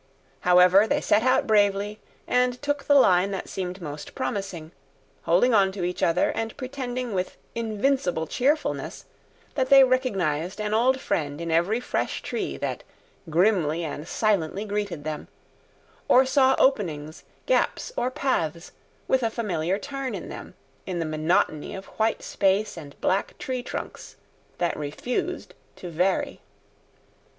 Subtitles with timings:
[0.39, 4.71] However, they set out bravely, and took the line that seemed most promising,
[5.25, 9.05] holding on to each other and pretending with invincible cheerfulness
[9.53, 12.83] that they recognized an old friend in every fresh tree that
[13.29, 15.27] grimly and silently greeted them,
[16.07, 18.71] or saw openings, gaps, or paths
[19.07, 20.55] with a familiar turn in them,
[20.87, 24.15] in the monotony of white space and black tree trunks
[24.57, 26.41] that refused to vary.